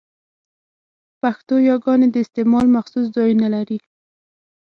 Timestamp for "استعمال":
2.25-2.65